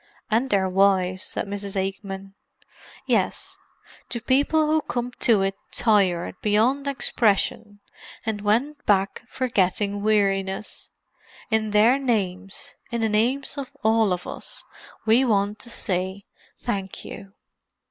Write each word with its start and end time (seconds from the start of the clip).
"And 0.31 0.49
their 0.49 0.67
wives," 0.67 1.21
said 1.21 1.45
Mrs. 1.45 1.75
Aikman. 1.79 2.33
"Yes—to 3.05 4.19
people 4.19 4.65
who 4.65 4.81
came 4.91 5.11
to 5.19 5.43
it 5.43 5.53
tired 5.71 6.33
beyond 6.41 6.87
expression; 6.87 7.81
and 8.25 8.41
went 8.41 8.83
back 8.87 9.21
forgetting 9.29 10.01
weariness. 10.01 10.89
In 11.51 11.69
their 11.69 11.99
names—in 11.99 12.99
the 13.01 13.09
names 13.09 13.59
of 13.59 13.69
all 13.83 14.11
of 14.11 14.25
us—we 14.25 15.23
want 15.23 15.59
to 15.59 15.69
say 15.69 16.25
'Thank 16.57 17.05
you. 17.05 17.33